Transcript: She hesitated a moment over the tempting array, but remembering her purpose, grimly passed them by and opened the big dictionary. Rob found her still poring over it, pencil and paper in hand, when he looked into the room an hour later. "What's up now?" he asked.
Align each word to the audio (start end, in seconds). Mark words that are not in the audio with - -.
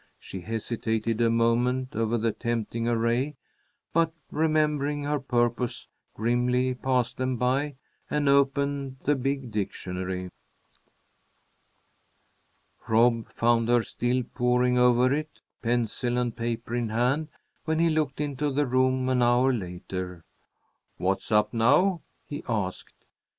She 0.17 0.41
hesitated 0.41 1.21
a 1.21 1.29
moment 1.29 1.95
over 1.95 2.17
the 2.17 2.31
tempting 2.31 2.87
array, 2.87 3.35
but 3.93 4.11
remembering 4.31 5.03
her 5.03 5.19
purpose, 5.19 5.89
grimly 6.15 6.73
passed 6.73 7.17
them 7.17 7.37
by 7.37 7.75
and 8.09 8.27
opened 8.27 8.97
the 9.03 9.13
big 9.13 9.51
dictionary. 9.51 10.31
Rob 12.87 13.27
found 13.29 13.69
her 13.69 13.83
still 13.83 14.23
poring 14.23 14.75
over 14.75 15.13
it, 15.13 15.39
pencil 15.61 16.17
and 16.17 16.35
paper 16.35 16.73
in 16.75 16.89
hand, 16.89 17.27
when 17.65 17.77
he 17.77 17.91
looked 17.91 18.19
into 18.19 18.51
the 18.51 18.65
room 18.65 19.07
an 19.07 19.21
hour 19.21 19.53
later. 19.53 20.23
"What's 20.97 21.31
up 21.31 21.53
now?" 21.53 22.01
he 22.25 22.43
asked. 22.49 23.05